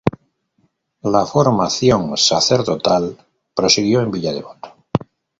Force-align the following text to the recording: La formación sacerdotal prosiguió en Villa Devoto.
La 1.03 1.27
formación 1.27 2.17
sacerdotal 2.17 3.15
prosiguió 3.53 4.01
en 4.01 4.09
Villa 4.09 4.33
Devoto. 4.33 4.73